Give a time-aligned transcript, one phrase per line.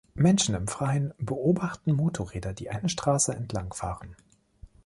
[0.15, 4.15] Menschen im Freien beobachten Motorräder, die eine Straße entlang fahren.